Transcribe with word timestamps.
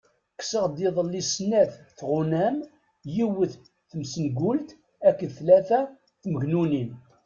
Kkseɣ-d 0.35 0.77
iḍelli 0.87 1.21
snat 1.23 1.71
tɣunam, 1.97 2.57
yiwet 3.13 3.53
tmessengult 3.89 4.69
akked 5.07 5.29
tlala 5.37 5.79
tmegnunin. 6.21 6.91